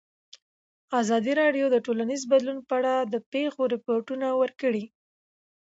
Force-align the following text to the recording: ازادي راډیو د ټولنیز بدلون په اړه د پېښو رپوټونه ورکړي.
ازادي 1.01 1.33
راډیو 1.41 1.65
د 1.71 1.75
ټولنیز 1.85 2.21
بدلون 2.31 2.59
په 2.67 2.73
اړه 2.79 2.93
د 3.13 3.15
پېښو 3.31 3.61
رپوټونه 3.73 4.27
ورکړي. 4.41 4.83